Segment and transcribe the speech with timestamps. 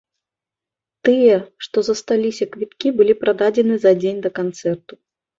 [1.07, 1.33] Тыя,
[1.65, 4.93] што засталіся квіткі былі прададзеныя за дзень да канцэрту.